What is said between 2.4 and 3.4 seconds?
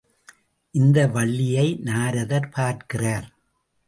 பார்க்கிறார்.